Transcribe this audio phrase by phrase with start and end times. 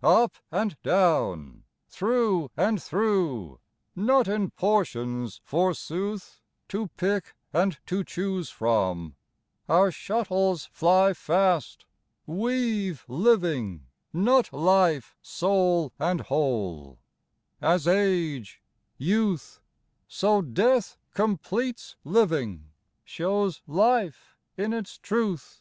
[0.00, 3.58] Up and down, through and through,
[3.96, 9.16] not in portions, forsooth, To pick and to choose from,
[9.68, 11.84] our shuttles fly fast,
[12.28, 17.00] Weave living, not life sole and whole;
[17.60, 18.62] as age,
[18.98, 19.60] youth,
[20.06, 22.70] 22 JEaster 1[nterprete& So death completes living,
[23.04, 25.60] shows life in its truth.